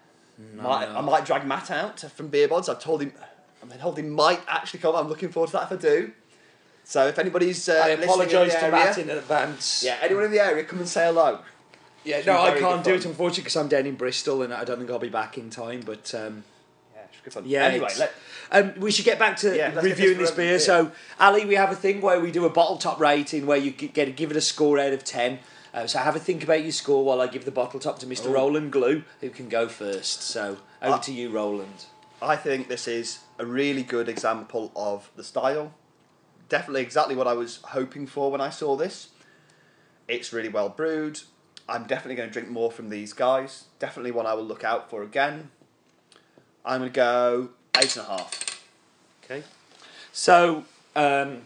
Might, 0.56 0.88
I 0.90 1.02
might 1.02 1.25
drag 1.25 1.46
Matt 1.46 1.70
out 1.72 2.00
from 2.00 2.28
Beer 2.28 2.48
Bods. 2.48 2.68
I've 2.70 2.80
told 2.80 3.02
him. 3.02 3.13
I've 3.62 3.70
been 3.70 3.80
told 3.80 3.98
he 3.98 4.04
might 4.04 4.42
actually 4.48 4.80
come. 4.80 4.96
I'm 4.96 5.08
looking 5.08 5.30
forward 5.30 5.48
to 5.48 5.54
that 5.54 5.72
if 5.72 5.78
I 5.78 5.82
do. 5.82 6.12
So 6.84 7.08
if 7.08 7.18
anybody's 7.18 7.70
uh, 7.70 7.82
I 7.86 7.90
apologise 7.90 8.52
to 8.54 8.60
area, 8.63 8.72
Matt 8.72 8.98
in 8.98 9.10
advance. 9.10 9.84
yeah, 9.86 9.98
anyone 10.02 10.25
in 10.25 10.32
the 10.32 10.40
area, 10.44 10.63
come 10.66 10.80
and 10.80 10.88
say 10.88 11.06
hello. 11.06 11.40
Yeah, 12.04 12.22
no, 12.25 12.42
I 12.42 12.60
can't 12.60 12.84
do 12.84 12.96
it 12.96 13.06
unfortunately 13.06 13.44
because 13.44 13.56
I'm 13.56 13.70
down 13.70 13.86
in 13.86 13.96
Bristol 13.96 14.42
and 14.42 14.54
I 14.54 14.66
don't 14.66 14.78
think 14.80 14.90
I'll 14.90 15.00
be 15.00 15.08
back 15.08 15.38
in 15.38 15.50
time. 15.50 15.82
But 15.86 16.13
um, 16.13 16.44
Yeah, 16.94 17.02
it 17.04 17.10
should 17.13 17.24
be 17.24 17.32
fun. 17.32 17.44
yeah, 17.46 17.63
Anyway, 17.63 17.88
let, 17.98 18.12
um, 18.52 18.74
we 18.80 18.92
should 18.92 19.06
get 19.06 19.18
back 19.20 19.38
to 19.38 19.56
Yeah, 19.56 19.74
reviewing 19.80 20.18
this 20.18 20.32
beer. 20.32 20.50
beer. 20.50 20.60
So, 20.60 20.92
Ali, 21.22 21.46
we 21.46 21.56
have 21.56 21.72
a 21.72 21.75
thing 21.75 22.02
where 22.02 22.20
we 22.20 22.32
do 22.32 22.44
a 22.46 22.50
bottle 22.50 22.75
top 22.78 23.00
rating 23.00 23.46
where 23.46 23.58
you 23.58 23.72
get 23.72 24.18
give 24.18 24.32
it 24.32 24.36
a 24.36 24.42
score 24.42 24.78
out 24.80 24.92
of 24.92 25.06
ten. 25.06 25.40
Uh, 25.74 25.88
so 25.88 26.00
have 26.00 26.15
a 26.15 26.20
think 26.20 26.44
about 26.44 26.62
your 26.62 26.72
score 26.72 27.03
while 27.03 27.20
I 27.20 27.27
give 27.27 27.46
the 27.46 27.51
bottle 27.51 27.80
top 27.80 27.98
to 28.00 28.06
Mr. 28.06 28.27
Oh. 28.27 28.34
Roland 28.34 28.72
Glue, 28.72 29.03
who 29.22 29.30
can 29.30 29.50
go 29.50 29.68
first. 29.68 30.22
So 30.22 30.58
over 30.82 30.96
Uh, 30.96 31.00
to 31.00 31.12
you, 31.13 31.30
Roland. 31.32 31.86
I 32.22 32.36
think 32.36 32.68
this 32.68 32.88
is 32.88 33.20
a 33.39 33.46
really 33.46 33.84
good 33.84 34.08
example 34.08 34.72
of 34.75 35.10
the 35.15 35.24
style. 35.24 35.74
Definitely 36.48 36.82
exactly 36.82 37.15
what 37.15 37.27
I 37.27 37.34
was 37.34 37.60
hoping 37.70 38.06
for 38.06 38.30
when 38.32 38.39
I 38.39 38.50
saw 38.50 38.75
this. 38.75 39.10
It's 40.08 40.32
really 40.32 40.50
well 40.50 40.70
brewed. 40.70 41.22
I'm 41.68 41.86
definitely 41.86 42.15
going 42.15 42.30
to 42.30 42.34
drink 42.34 42.50
more 42.50 42.72
from 42.72 42.89
these 42.89 43.13
guys. 43.13 43.65
Definitely 43.80 44.12
one 44.12 44.25
I 44.27 44.34
will 44.34 44.44
look 44.44 44.63
out 44.63 44.89
for 44.89 45.01
again. 45.01 45.50
I'm 46.65 46.82
going 46.82 46.92
to 46.92 46.96
go 46.96 47.50
eight 47.77 47.96
and 47.96 48.06
a 48.06 48.10
half. 48.10 48.63
Okay. 49.24 49.44
So, 50.12 50.65
um, 50.96 51.44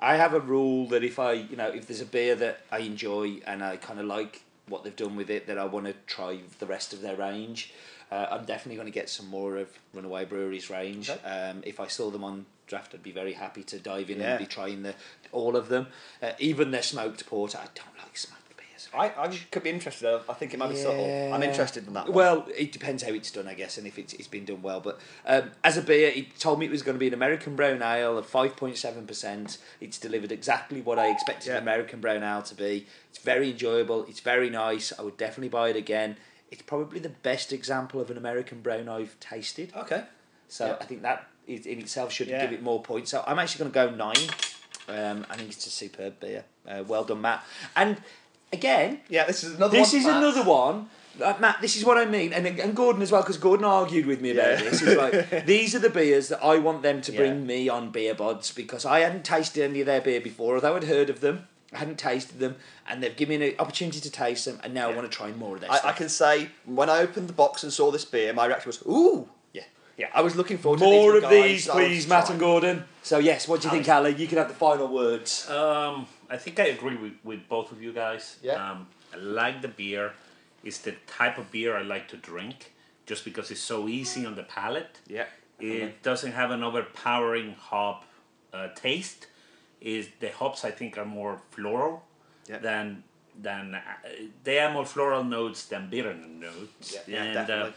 I 0.00 0.16
have 0.16 0.34
a 0.34 0.40
rule 0.40 0.86
that 0.88 1.02
if 1.04 1.18
I, 1.18 1.32
you 1.32 1.56
know, 1.56 1.68
if 1.68 1.86
there's 1.86 2.00
a 2.00 2.06
beer 2.06 2.34
that 2.36 2.60
I 2.70 2.78
enjoy 2.78 3.40
and 3.46 3.62
I 3.62 3.76
kind 3.76 4.00
of 4.00 4.06
like 4.06 4.42
what 4.68 4.84
they've 4.84 4.96
done 4.96 5.16
with 5.16 5.30
it, 5.30 5.46
that 5.46 5.58
I 5.58 5.64
want 5.64 5.86
to 5.86 5.94
try 6.06 6.38
the 6.58 6.66
rest 6.66 6.92
of 6.92 7.00
their 7.00 7.16
range. 7.16 7.72
Uh, 8.10 8.26
I'm 8.30 8.44
definitely 8.44 8.76
going 8.76 8.86
to 8.86 8.92
get 8.92 9.08
some 9.08 9.26
more 9.28 9.56
of 9.56 9.68
Runaway 9.92 10.24
Brewery's 10.24 10.70
range. 10.70 11.10
Okay. 11.10 11.26
Um, 11.28 11.62
if 11.64 11.80
I 11.80 11.86
saw 11.86 12.10
them 12.10 12.22
on 12.24 12.46
draft, 12.66 12.94
I'd 12.94 13.02
be 13.02 13.12
very 13.12 13.32
happy 13.32 13.62
to 13.64 13.78
dive 13.78 14.10
in 14.10 14.20
Yeah. 14.20 14.30
and 14.30 14.38
be 14.38 14.46
trying 14.46 14.82
the 14.82 14.94
all 15.32 15.56
of 15.56 15.68
them. 15.68 15.88
Uh, 16.22 16.32
even 16.38 16.70
their 16.70 16.82
smoked 16.82 17.26
porter. 17.26 17.58
I 17.58 17.66
don't 17.74 17.98
like 17.98 18.16
smoked 18.16 18.43
beers. 18.92 19.12
I, 19.16 19.22
I 19.22 19.28
could 19.50 19.62
be 19.62 19.70
interested. 19.70 20.20
I 20.28 20.32
think 20.34 20.54
it 20.54 20.58
might 20.58 20.70
be 20.70 20.76
subtle. 20.76 21.32
I'm 21.32 21.42
interested 21.42 21.86
in 21.86 21.92
that 21.94 22.06
one. 22.06 22.14
Well, 22.14 22.46
it 22.56 22.72
depends 22.72 23.02
how 23.02 23.12
it's 23.12 23.30
done, 23.30 23.46
I 23.48 23.54
guess, 23.54 23.78
and 23.78 23.86
if 23.86 23.98
it's, 23.98 24.12
it's 24.14 24.28
been 24.28 24.44
done 24.44 24.62
well. 24.62 24.80
But 24.80 24.98
um, 25.26 25.50
as 25.62 25.76
a 25.76 25.82
beer, 25.82 26.10
he 26.10 26.22
told 26.38 26.58
me 26.58 26.66
it 26.66 26.70
was 26.72 26.82
going 26.82 26.94
to 26.94 26.98
be 27.00 27.08
an 27.08 27.14
American 27.14 27.56
brown 27.56 27.82
ale 27.82 28.18
of 28.18 28.26
5.7%. 28.30 29.58
It's 29.80 29.98
delivered 29.98 30.32
exactly 30.32 30.80
what 30.80 30.98
I 30.98 31.08
expected 31.10 31.48
Yeah. 31.48 31.56
an 31.56 31.62
American 31.62 32.00
brown 32.00 32.22
ale 32.22 32.42
to 32.42 32.54
be. 32.54 32.86
It's 33.10 33.18
very 33.18 33.50
enjoyable. 33.50 34.04
It's 34.08 34.20
very 34.20 34.50
nice. 34.50 34.92
I 34.98 35.02
would 35.02 35.16
definitely 35.16 35.48
buy 35.48 35.70
it 35.70 35.76
again. 35.76 36.16
It's 36.50 36.62
probably 36.62 37.00
the 37.00 37.08
best 37.08 37.52
example 37.52 38.00
of 38.00 38.10
an 38.10 38.16
American 38.16 38.60
brown 38.60 38.88
I've 38.88 39.18
tasted. 39.20 39.72
okay. 39.76 40.04
So 40.48 40.66
Yeah. 40.66 40.76
I 40.80 40.84
think 40.84 41.02
that 41.02 41.26
is, 41.46 41.66
in 41.66 41.80
itself 41.80 42.12
should 42.12 42.28
Yeah. 42.28 42.42
give 42.44 42.52
it 42.52 42.62
more 42.62 42.82
points. 42.82 43.10
So 43.10 43.24
I'm 43.26 43.38
actually 43.38 43.70
going 43.70 43.88
to 43.88 43.92
go 43.92 43.96
nine. 43.96 44.28
Um, 44.86 45.26
I 45.30 45.36
think 45.36 45.50
it's 45.50 45.66
a 45.66 45.70
superb 45.70 46.20
beer. 46.20 46.44
Uh, 46.68 46.84
well 46.86 47.04
done, 47.04 47.22
Matt. 47.22 47.42
And 47.74 47.96
again, 48.54 49.00
Yeah, 49.08 49.24
this 49.24 49.44
is 49.44 49.54
another 49.56 49.76
this 49.76 49.92
one. 49.92 50.00
is 50.00 50.06
Matt. 50.06 50.16
another 50.16 50.42
one. 50.44 50.88
Uh, 51.22 51.32
Matt, 51.38 51.60
this 51.60 51.76
is 51.76 51.84
what 51.84 51.96
I 51.96 52.06
mean, 52.06 52.32
and 52.32 52.44
and 52.46 52.74
Gordon 52.74 53.00
as 53.02 53.12
well, 53.12 53.22
because 53.22 53.38
Gordon 53.38 53.64
argued 53.64 54.06
with 54.06 54.20
me 54.20 54.30
about 54.30 54.58
Yeah. 54.58 54.70
this. 54.70 54.80
He's 54.80 54.96
like, 54.96 55.46
these 55.46 55.74
are 55.74 55.78
the 55.78 55.90
beers 55.90 56.28
that 56.28 56.42
I 56.42 56.58
want 56.58 56.82
them 56.82 57.00
to 57.02 57.12
Yeah. 57.12 57.18
bring 57.18 57.46
me 57.46 57.68
on 57.68 57.90
Beer 57.90 58.14
Bods 58.16 58.52
because 58.54 58.84
I 58.84 59.00
hadn't 59.00 59.24
tasted 59.24 59.62
any 59.62 59.80
of 59.80 59.86
their 59.86 60.00
beer 60.00 60.20
before, 60.20 60.56
although 60.56 60.74
I'd 60.76 60.84
heard 60.84 61.10
of 61.10 61.20
them. 61.20 61.46
I 61.72 61.78
hadn't 61.78 61.98
tasted 61.98 62.38
them, 62.38 62.54
and 62.88 63.02
they've 63.02 63.16
given 63.16 63.40
me 63.40 63.48
an 63.50 63.54
opportunity 63.58 64.00
to 64.00 64.10
taste 64.10 64.44
them, 64.44 64.60
and 64.62 64.72
now 64.74 64.90
I 64.90 64.94
want 64.94 65.10
to 65.10 65.16
try 65.16 65.30
more 65.32 65.56
of 65.56 65.60
their 65.60 65.72
I, 65.72 65.80
I 65.90 65.92
can 65.92 66.08
say 66.08 66.50
when 66.64 66.88
I 66.88 66.98
opened 67.00 67.28
the 67.28 67.32
box 67.32 67.62
and 67.64 67.72
saw 67.72 67.90
this 67.90 68.04
beer, 68.04 68.32
my 68.32 68.46
reaction 68.46 68.68
was, 68.68 68.80
"Ooh, 68.86 69.28
Yeah. 69.96 70.06
yeah." 70.06 70.18
I 70.18 70.22
was 70.22 70.34
looking 70.36 70.58
forward 70.58 70.78
to 70.80 70.84
More 70.84 71.16
of 71.16 71.22
guys 71.22 71.30
these, 71.30 71.68
please, 71.68 72.08
Matt 72.08 72.30
and 72.30 72.40
Gordon. 72.40 72.84
So 73.02 73.18
yes, 73.18 73.46
what 73.48 73.60
do 73.60 73.68
you 73.68 73.72
think, 73.74 73.88
Ali? 73.88 74.14
You 74.14 74.26
can 74.26 74.38
have 74.38 74.48
the 74.48 74.54
final 74.54 74.88
words. 74.88 75.48
Um, 75.48 76.06
I 76.30 76.36
think 76.36 76.58
I 76.60 76.66
agree 76.66 76.96
with, 76.96 77.12
with 77.22 77.48
both 77.48 77.72
of 77.72 77.82
you 77.82 77.92
guys. 77.92 78.38
Yeah. 78.42 78.54
Um, 78.70 78.86
I 79.12 79.16
like 79.18 79.62
the 79.62 79.68
beer. 79.68 80.12
It's 80.62 80.78
the 80.78 80.92
type 81.06 81.38
of 81.38 81.50
beer 81.52 81.76
I 81.76 81.82
like 81.82 82.08
to 82.08 82.16
drink, 82.16 82.72
just 83.06 83.24
because 83.24 83.50
it's 83.50 83.60
so 83.60 83.86
easy 83.88 84.24
on 84.26 84.34
the 84.34 84.42
palate. 84.42 84.98
Yeah. 85.06 85.26
It 85.60 86.02
doesn't 86.02 86.32
have 86.32 86.50
an 86.50 86.62
overpowering 86.62 87.54
hop 87.54 88.04
uh, 88.52 88.68
taste. 88.74 89.28
Is 89.80 90.08
the 90.20 90.30
hops 90.30 90.64
I 90.64 90.70
think 90.70 90.96
are 90.98 91.04
more 91.04 91.40
floral 91.50 92.02
Yeah. 92.48 92.58
than 92.58 93.04
than 93.40 93.74
uh, 93.74 93.80
they 94.44 94.58
are 94.60 94.72
more 94.72 94.86
floral 94.86 95.24
notes 95.24 95.66
than 95.66 95.90
bitter 95.90 96.14
notes. 96.14 96.94
Yeah, 96.94 97.00
yeah, 97.06 97.22
and, 97.24 97.34
definitely. 97.34 97.70
Uh, 97.70 97.72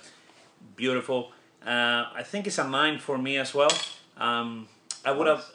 beautiful. 0.76 1.32
Uh, 1.68 2.06
I 2.16 2.24
think 2.24 2.48
it's 2.48 2.58
a 2.58 2.68
nine 2.68 2.98
for 2.98 3.18
me 3.18 3.38
as 3.38 3.54
well. 3.54 3.72
Um, 4.18 4.68
I 5.04 5.12
would 5.12 5.28
have. 5.28 5.46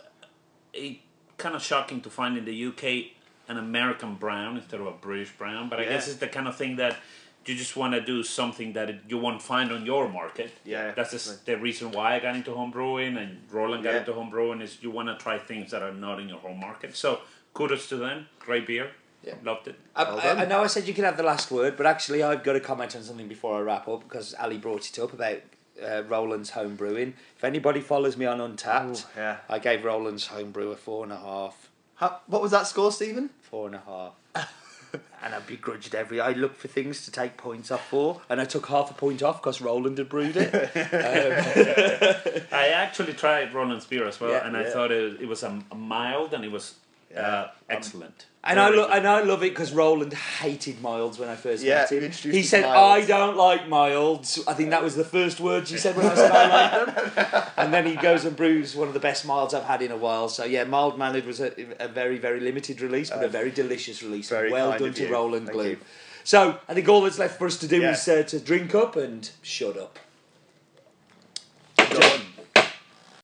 It 0.74 0.98
kind 1.38 1.54
of 1.56 1.62
shocking 1.62 2.00
to 2.02 2.10
find 2.10 2.36
in 2.38 2.44
the 2.44 2.66
UK 2.66 3.12
an 3.48 3.58
American 3.58 4.14
brown 4.14 4.56
instead 4.56 4.80
of 4.80 4.86
a 4.86 4.92
British 4.92 5.32
brown, 5.32 5.68
but 5.68 5.80
I 5.80 5.84
guess 5.84 6.06
it's 6.06 6.18
the 6.18 6.28
kind 6.28 6.46
of 6.46 6.56
thing 6.56 6.76
that 6.76 6.96
you 7.44 7.54
just 7.56 7.76
want 7.76 7.92
to 7.94 8.00
do 8.00 8.22
something 8.22 8.72
that 8.74 8.88
you 9.10 9.18
won't 9.18 9.42
find 9.42 9.72
on 9.72 9.84
your 9.84 10.08
market. 10.08 10.50
Yeah, 10.64 10.92
that's 10.92 11.10
just 11.10 11.44
the 11.44 11.56
reason 11.58 11.90
why 11.90 12.14
I 12.14 12.20
got 12.20 12.36
into 12.36 12.54
home 12.54 12.70
brewing 12.70 13.16
and 13.16 13.38
Roland 13.50 13.82
got 13.82 13.94
Yeah. 13.94 13.98
into 14.00 14.12
home 14.12 14.30
brewing 14.30 14.60
is 14.60 14.78
you 14.82 14.90
want 14.92 15.08
to 15.08 15.16
try 15.16 15.38
things 15.38 15.72
that 15.72 15.82
are 15.82 15.92
not 15.92 16.20
in 16.20 16.28
your 16.28 16.38
home 16.38 16.60
market. 16.60 16.94
So 16.96 17.20
kudos 17.54 17.88
to 17.88 17.96
them. 17.96 18.28
Great 18.38 18.66
beer. 18.66 18.92
Yeah. 19.24 19.34
Loved 19.42 19.66
it. 19.68 19.76
I, 19.96 20.04
Well 20.04 20.20
I. 20.20 20.42
I 20.42 20.44
know 20.46 20.62
I 20.62 20.68
said 20.68 20.86
you 20.86 20.94
could 20.94 21.04
have 21.04 21.16
the 21.16 21.22
last 21.24 21.50
word, 21.50 21.76
but 21.76 21.86
actually 21.86 22.22
I've 22.22 22.44
got 22.44 22.52
to 22.52 22.60
comment 22.60 22.94
on 22.96 23.02
something 23.02 23.28
before 23.28 23.58
I 23.58 23.60
wrap 23.62 23.88
up 23.88 24.04
because 24.04 24.34
Ali 24.38 24.58
brought 24.58 24.88
it 24.88 24.98
up 25.00 25.12
about 25.12 25.40
uh, 25.82 26.02
Roland's 26.08 26.50
home 26.50 26.76
brewing. 26.76 27.14
If 27.36 27.44
anybody 27.44 27.80
follows 27.80 28.16
me 28.16 28.26
on 28.26 28.38
Untappd, 28.38 29.04
Ooh, 29.04 29.08
yeah. 29.20 29.36
I 29.48 29.58
gave 29.58 29.84
Roland's 29.84 30.26
home 30.28 30.50
brew 30.50 30.70
a 30.72 30.76
four 30.76 31.04
and 31.04 31.12
a 31.12 31.16
half, 31.18 31.68
How, 31.96 32.20
what 32.26 32.42
was 32.42 32.50
that 32.52 32.66
score, 32.66 32.92
Stephen? 32.92 33.30
four 33.40 33.66
and 33.66 33.74
a 33.76 33.82
half. 33.86 34.12
and 35.24 35.34
I 35.34 35.38
begrudged 35.40 35.94
every. 35.94 36.20
I 36.20 36.32
looked 36.32 36.56
for 36.56 36.68
things 36.68 37.04
to 37.06 37.10
take 37.10 37.36
points 37.36 37.70
off 37.70 37.88
for, 37.88 38.20
and 38.28 38.40
I 38.40 38.44
took 38.44 38.66
half 38.66 38.90
a 38.90 38.94
point 38.94 39.22
off 39.22 39.40
because 39.40 39.60
Roland 39.60 39.96
had 39.98 40.08
brewed 40.08 40.36
it. 40.36 40.52
Um, 40.74 42.42
I 42.52 42.68
actually 42.68 43.14
tried 43.14 43.54
Roland's 43.54 43.86
beer 43.86 44.06
as 44.06 44.20
well, 44.20 44.30
Yeah, 44.32 44.46
and 44.46 44.56
I 44.56 44.62
yeah. 44.64 44.70
thought 44.70 44.90
it, 44.90 45.20
it 45.20 45.26
was 45.26 45.42
a, 45.42 45.62
a 45.70 45.74
mild 45.74 46.34
and 46.34 46.44
it 46.44 46.50
was 46.52 46.74
uh, 47.16 47.20
Yeah. 47.20 47.48
excellent. 47.68 48.26
And 48.44 48.58
I 48.58 48.70
lo- 48.70 48.88
and 48.90 49.06
I 49.06 49.20
love 49.22 49.44
it 49.44 49.50
because 49.50 49.72
Roland 49.72 50.12
hated 50.14 50.82
milds 50.82 51.16
when 51.16 51.28
I 51.28 51.36
first 51.36 51.62
Yeah, 51.62 51.76
met 51.82 51.92
him. 51.92 51.98
introduced 52.02 52.24
He 52.34 52.40
us 52.40 52.44
to 52.46 52.48
said, 52.50 52.62
milds. 52.64 53.04
"I 53.04 53.06
don't 53.06 53.36
like 53.36 53.68
milds." 53.68 54.40
I 54.48 54.54
think 54.54 54.70
that 54.70 54.82
was 54.82 54.96
the 54.96 55.04
first 55.04 55.38
words 55.38 55.70
he 55.70 55.78
said 55.78 55.96
when 55.96 56.06
I 56.06 56.14
said 56.16 56.32
I 56.32 56.46
like 56.48 57.14
them. 57.14 57.42
And 57.56 57.72
then 57.72 57.86
he 57.86 57.94
goes 57.94 58.24
and 58.24 58.34
brews 58.36 58.74
one 58.74 58.88
of 58.88 58.94
the 58.94 59.00
best 59.00 59.24
milds 59.24 59.54
I've 59.54 59.62
had 59.64 59.80
in 59.80 59.92
a 59.92 59.96
while. 59.96 60.28
So 60.28 60.44
yeah, 60.44 60.64
mild 60.64 60.98
mannered 60.98 61.24
was 61.24 61.38
a, 61.40 61.52
a 61.78 61.86
very 61.86 62.18
very 62.18 62.40
limited 62.40 62.80
release, 62.80 63.10
but 63.10 63.22
a 63.22 63.28
very 63.28 63.52
delicious 63.52 64.02
release. 64.02 64.28
very 64.28 64.50
well 64.50 64.70
kind 64.70 64.80
done 64.80 64.88
of 64.88 64.94
to 64.96 65.02
you. 65.04 65.12
Roland 65.12 65.46
Thank 65.46 65.54
Glue. 65.56 65.68
you. 65.70 65.78
So 66.24 66.58
I 66.68 66.74
think 66.74 66.88
all 66.88 67.02
that's 67.02 67.18
left 67.20 67.38
for 67.38 67.46
us 67.46 67.56
to 67.58 67.68
do 67.68 67.80
Yeah. 67.80 67.92
is 67.92 68.08
uh, 68.08 68.24
to 68.24 68.40
drink 68.40 68.74
up 68.74 68.96
and 68.96 69.30
shut 69.42 69.76
up. 69.76 69.98